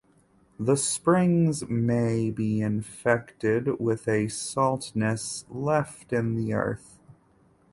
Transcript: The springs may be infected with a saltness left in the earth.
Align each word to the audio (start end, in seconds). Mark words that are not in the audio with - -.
The 0.59 0.77
springs 0.77 1.69
may 1.69 2.31
be 2.31 2.59
infected 2.59 3.79
with 3.79 4.07
a 4.07 4.29
saltness 4.29 5.45
left 5.47 6.11
in 6.11 6.33
the 6.33 6.53
earth. 6.55 6.97